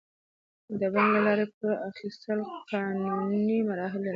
[0.79, 2.39] د بانک له لارې پور اخیستل
[2.71, 4.09] قانوني مراحل لري.